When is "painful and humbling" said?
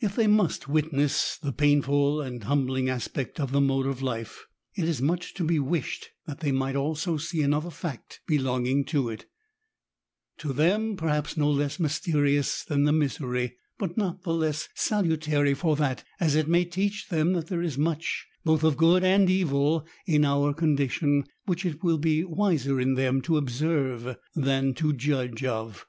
1.50-2.88